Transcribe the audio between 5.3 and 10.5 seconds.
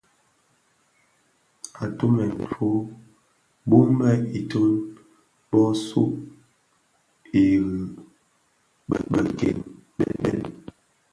bö sug ireňi beken bèn.